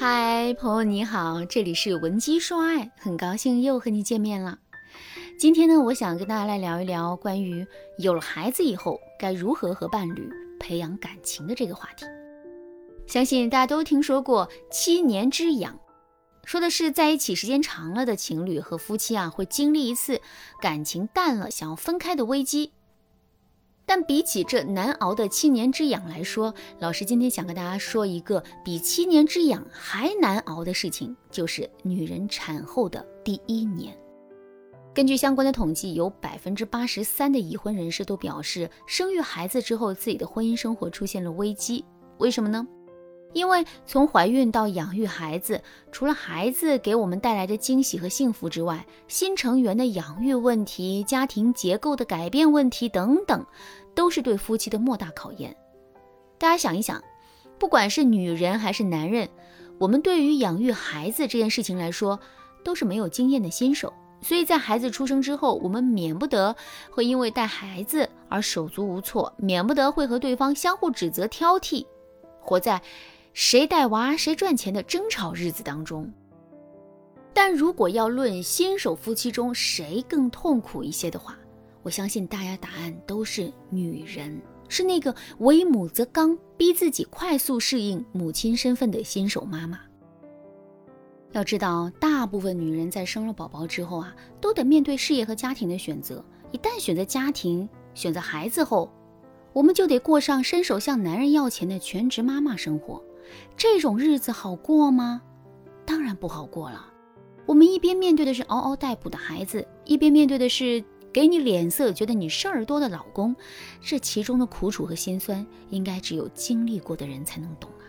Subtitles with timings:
[0.00, 4.56] 嗨，朋友你好，这里是文姬说爱，很高兴又和你见面了。
[5.36, 7.66] 今天呢，我想跟大家来聊一聊关于
[7.98, 10.30] 有了孩子以后该如何和伴侣
[10.60, 12.06] 培养感情的这个话题。
[13.08, 15.76] 相信大家都听说过七年之痒，
[16.44, 20.20] 说的是在一起时间长了的情侣和夫妻啊，会经历一次
[20.62, 22.70] 感情淡了想要分开的危机。
[23.88, 33.96] 但比起这难熬的七年之痒来说，老师今天想跟大家说一个比七年之痒还难熬的事情，就是女人产后的第一年。
[34.94, 41.82] 根据相关的统计，有百分之八十三的已婚人士都表示，生育孩子之后，自己的婚姻生活出现了危机。
[42.18, 42.66] 为什么呢？
[43.38, 53.46] 因为从怀孕到养育孩子，除了孩子给我们带来的惊喜和幸福之外，新成员的养育问题、家庭结构的改变问题等等，
[53.94, 55.56] 都是对夫妻的莫大考验。
[56.36, 57.00] 大家想一想，
[57.60, 59.28] 不管是女人还是男人，
[59.78, 62.18] 我们对于养育孩子这件事情来说，
[62.64, 63.92] 都是没有经验的新手。
[64.20, 66.56] 所以在孩子出生之后，我们免不得
[66.90, 71.86] 会因为带孩子而手足无措，免不得会和对方相互指责、挑剔，
[72.40, 72.82] 活在。
[73.40, 76.12] 谁带娃谁赚钱的争吵日子当中，
[77.32, 81.38] 但如果要论新手夫妻中谁更痛苦一些的话，
[81.84, 89.78] 我相信大家答案都是女人，是那个为母则刚，逼自己快速适应母亲身份的新手妈妈。
[91.30, 96.24] 要知道，大部分女人在生了宝宝之后啊，都得面对事业和家庭的选择。
[96.50, 98.90] 一旦选择家庭、选择孩子后，
[99.52, 103.00] 我们就得过上伸手向男人要钱的全职妈妈生活。
[103.56, 105.22] 这种日子好过吗？
[105.84, 106.86] 当然不好过了。
[107.46, 113.34] 我们一边面对的是嗷嗷待哺的孩子，一边面对的是给你脸色、觉得你事儿多的老公。
[113.80, 117.88] 这其中的苦楚和心酸，应该只有经历过的人才能懂啊。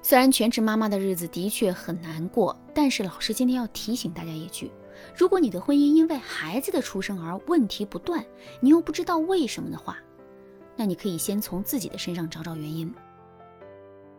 [0.00, 4.70] 虽然全职妈妈的日子的确很难过，但是老师今天要提醒大家一句：
[5.14, 8.24] 如果你的婚姻因为孩子的出生而问题不断，
[8.60, 9.98] 你又不知道为什么的话，
[10.74, 12.92] 那你可以先从自己的身上找找原因。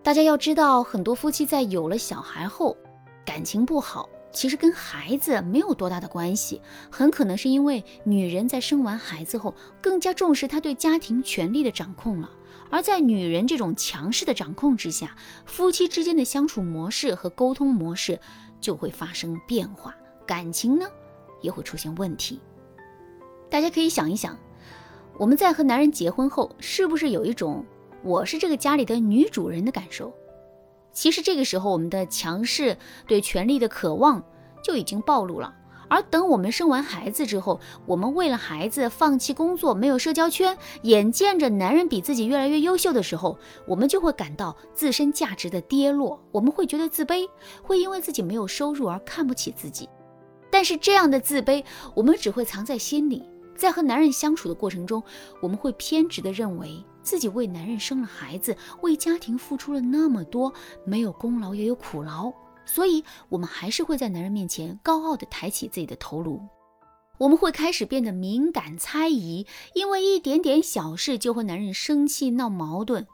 [0.05, 2.77] 大家要知道，很多夫妻在有了小孩后，
[3.25, 6.61] 感情不好，其实跟孩子没有多大的关系，
[6.91, 12.29] 很可能是因为女人在生完孩子后，更加重视她对家庭权力的掌控了。
[12.69, 15.15] 而在女人这种强势的掌控之下，
[15.47, 18.19] 夫妻之间的相处模式和沟通模式
[18.61, 19.95] 就会发生变化，
[20.27, 20.85] 感情呢
[21.41, 22.39] 也会出现问题。
[23.49, 24.37] 大家可以想一想，
[25.17, 27.65] 我们在和男人结婚后，是不是有一种？
[28.05, 30.13] 我是这个家里的女主人的感受，
[30.93, 32.77] 其实这个时候我们的强势
[33.07, 34.23] 对权力的渴望
[34.63, 35.51] 就已经暴露了。
[35.87, 47.27] 而等我们生完孩子之后，我们为了孩子放弃工作，没有社交圈，眼见着男人比自己越来越优秀的时候，我们就会感到自身价值的跌落，我们会觉得自卑，
[47.63, 49.89] 会因为自己没有收入而看不起自己。
[50.51, 51.63] 但是这样的自卑，
[51.95, 53.23] 我们只会藏在心里。
[53.55, 55.01] 在和男人相处的过程中，
[55.41, 60.51] 我们会偏执地认为自己为男人生了孩子，为家庭付出了那么多，
[60.83, 62.33] 没有功劳也有苦劳，
[62.65, 66.41] 所以我们还是会在男人面前高傲地抬起自己的头颅。
[67.19, 73.07] 我们会开始变得敏感猜疑，因为一点点小事就和男人生气闹矛盾。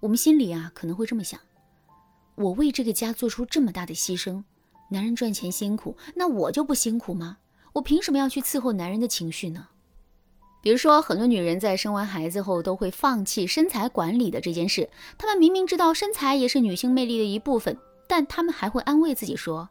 [0.00, 1.40] 我们心里啊可能会这么想：
[2.36, 4.44] 我为这个家做出这么大的牺牲，
[4.90, 7.38] 男人赚钱辛苦，那我就不辛苦吗？
[7.72, 9.68] 我凭什么要去伺候男人的情绪呢？
[10.60, 14.90] 比如说，很多女人在生完孩子后都会放弃身材管理的这件事。
[15.16, 19.68] 她们明明知道身材也是女性魅力的一部分，但她们还会安慰自己说：“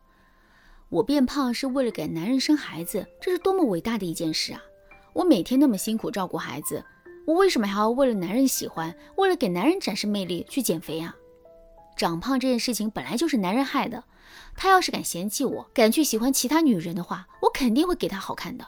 [0.90, 4.62] 我变胖是为了给男人生孩子，这是多么伟大的一件事啊！
[5.12, 6.82] 我每天那么辛苦照顾孩子，
[7.26, 11.14] 我为什么还要为了男人喜欢，为了给男人展示魅力去减肥啊？
[11.98, 14.04] 长胖这件事情本来就是男人害的，
[14.56, 18.66] 他要是敢嫌弃我，敢去喜欢其他女人的话，我肯定会给他好看的。”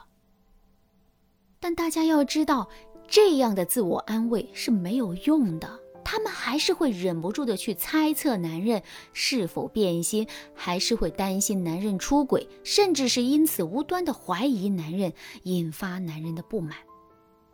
[1.62, 2.66] 但大家要知道，
[3.06, 5.78] 这样的自我安慰是没有用的。
[6.02, 8.82] 他们还是会忍不住的去猜测男人
[9.12, 15.12] 是否变心，还是会担心男人出轨，甚至是因此无端的怀疑男人，
[15.42, 16.74] 引发男人的不满。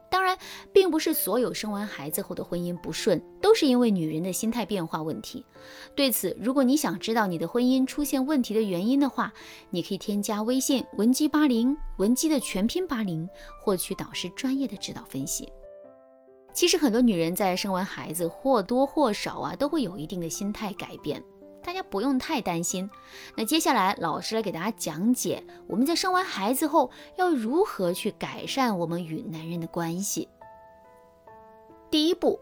[0.09, 0.39] 当然，
[0.73, 5.45] 并不是所有生完孩子后的婚姻不顺都是因为女人的心态变化问题。
[5.97, 9.35] 对此，如果你想知道你的婚姻出现问题的原因的话，
[9.69, 13.29] 你可以添加微信文姬八零，文姬的全拼八零，
[13.61, 15.53] 获取导师专业的指导分析。
[16.53, 21.23] 其实，很多女人在生完孩子或多或少啊，都会有一定的心态改变。
[21.63, 22.89] 大家不用太担心。
[23.37, 30.29] 那接下来，老师来给大家讲解我们在生完孩子后要如何去改善我们与男人的关系。
[31.91, 32.39] 第一步，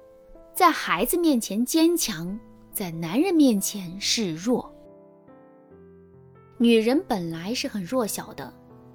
[0.52, 2.38] 在孩子面前坚强，
[2.70, 4.70] 在男人面前示弱。
[6.58, 8.52] 女人本来是很弱小的，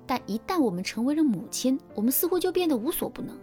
[0.09, 3.37] 但一旦我们成为了母亲，我们似乎就变得无所不能。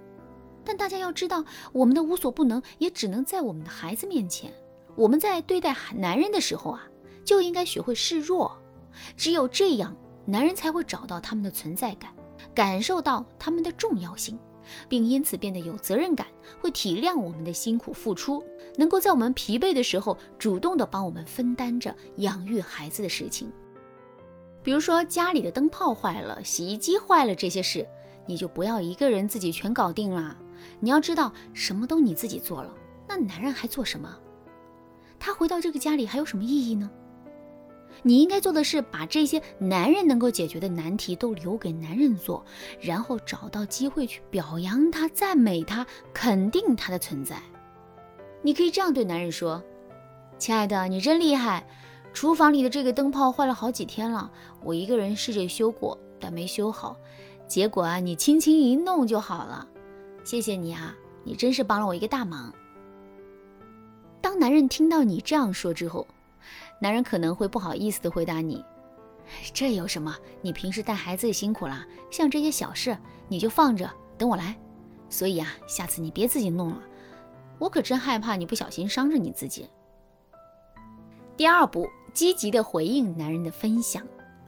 [0.65, 4.53] 但大家要知道，我们的无所不能也只能在我们的孩子面前。
[4.97, 6.83] 我们在对待男人的时候啊，
[7.25, 8.51] 就应该学会示弱。
[9.17, 12.13] 只有这样，男人才会找到他们的存在感，
[12.53, 14.37] 感受到他们的重要性，
[14.89, 16.27] 并因此变得有责任感，
[16.61, 18.43] 会体谅我们的辛苦付出，
[18.77, 23.53] 能够在我们疲惫的时候主动的帮我们分担着养育孩子的事情。
[24.67, 27.87] 比如说家里的灯泡坏了，洗衣机坏了这些事，
[28.27, 30.37] 你就不要一个人自己全搞定啦。
[30.81, 32.75] 你要知道，什么都你自己做了，
[33.07, 34.13] 那男人还做什么？
[35.21, 36.91] 他回到这个家里还有什么意义呢？
[38.03, 42.45] 你应该做的是把这些男人能够解决的难题都留给男人做，
[42.81, 47.41] 然后找到机会去表扬他、赞美他、肯定他的存在。
[48.43, 49.63] 你可以这样对男人说
[50.39, 51.65] ：“亲爱的，你真厉害！
[52.17, 54.31] 厨房里的这个灯泡坏了好几天了，
[54.65, 56.97] 我一个人试着修过，但没修好。
[57.47, 59.69] 结果啊，你轻轻一弄就好了。
[60.25, 62.51] 谢谢你啊，你真是帮了我一个大忙。”
[64.23, 66.07] 当男人听到你这样说之后，
[66.81, 68.65] 男人可能会不好意思的回答你
[69.53, 70.17] ：“这有什么？
[70.41, 72.97] 你平时带孩子也辛苦了，像这些小事
[73.29, 74.57] 你就放着，等我来。
[75.11, 76.81] 所以啊，下次你别自己弄了，
[77.59, 79.69] 我可真害怕你不小心伤着你自己。”
[81.37, 81.87] 第二步，
[82.17, 84.03] 积极的回应男人的分享。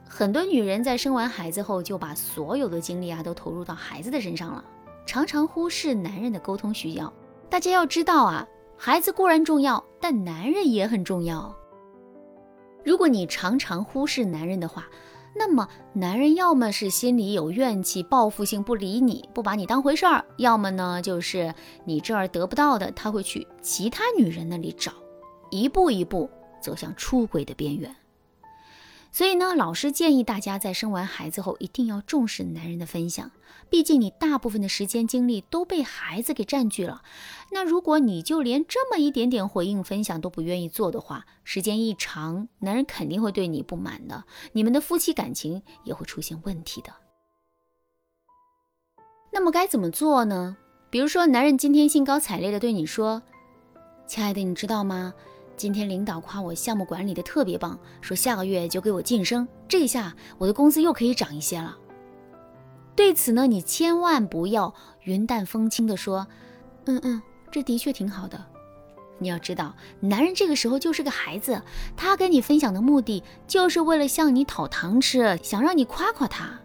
[0.09, 4.65] 很多女人在生完孩子后，就把所有的精力啊都投入到孩子的身上了，
[5.05, 7.13] 常常忽视男人的沟通需要。
[7.47, 8.45] 大家要知道啊。
[8.75, 11.53] 孩子固然重要，但男人也很重要。
[12.83, 14.87] 如果你常常忽视男人的话，
[15.35, 24.93] 那么男人要么是心里有怨气、报复性不理你、不把你当回事儿，要么呢就是你这儿得不到的，他会去其他女人那里找，
[25.51, 26.27] 一步一步
[26.59, 27.95] 走向出轨的边缘。
[29.11, 33.31] 所以呢，老师建议大家在生完孩子后一定要重视男人的分享。
[33.67, 37.01] 毕竟你大部分的时间精力都被孩子给占据了。
[37.51, 46.93] 那如果你就连这么一点点回应分享都不愿意做的话，时间一长，男人肯定会对你不满的，你们的夫妻感情也会出现问题的。
[49.31, 50.57] 那么该怎么做呢？
[50.91, 53.21] 比如说，男人今天兴高采烈的对你说
[54.07, 55.13] ：“亲爱的，你知道吗？”
[55.59, 61.77] 今天领导夸我项目管理的特别棒，说下个月就给我晋升，这下我的工资又可以涨一些了。
[62.95, 64.73] 对此呢，你千万不要
[65.03, 66.25] 云淡风轻的说，
[66.85, 67.21] 嗯嗯，
[67.51, 68.41] 这的确挺好的。
[69.17, 71.61] 你要知道，男人这个时候就是个孩子，
[71.97, 76.57] 他跟你分享的目的就是为了向你讨糖吃，想让你夸夸他。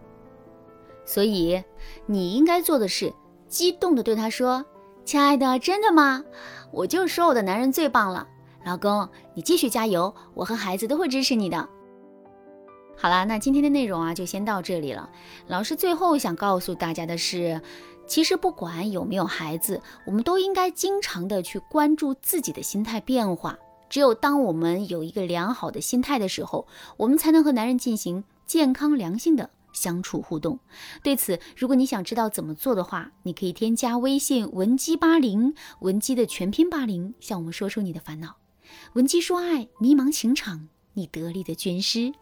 [1.05, 1.65] 所以
[2.07, 3.13] 你应该做的是，
[3.49, 4.65] 激动的对他说
[5.05, 6.23] ：“亲爱的，真的吗？
[6.71, 8.29] 我就说我的男人最棒了。”
[8.65, 11.69] 老公，你继续加油，我和孩子都会支持你的。
[12.97, 15.11] 好啦，那今天的内容啊，就先到这里了。
[15.49, 17.61] 老师最后想告诉大家的是，
[18.07, 23.59] 其实不管有没有孩子，我们都应该经常的去关注自己的心态变化。
[23.91, 26.67] 只有当我们有一个良好的心态的时候，
[26.97, 30.59] 我们才能和男人进行健康良性的相处互动。
[31.03, 38.37] 对此，如果你想知道怎么做的话，你可以添加微信文姬八零，文姬的全拼八零，向我们说出你的烦恼。
[38.95, 42.13] 闻鸡说爱，迷茫情场，你得力的军师。